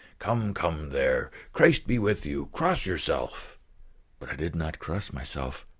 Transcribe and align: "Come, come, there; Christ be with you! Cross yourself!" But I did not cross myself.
"Come, 0.17 0.55
come, 0.55 0.89
there; 0.89 1.29
Christ 1.53 1.85
be 1.85 1.99
with 1.99 2.25
you! 2.25 2.47
Cross 2.53 2.87
yourself!" 2.87 3.59
But 4.19 4.31
I 4.31 4.35
did 4.35 4.55
not 4.55 4.79
cross 4.79 5.13
myself. 5.13 5.67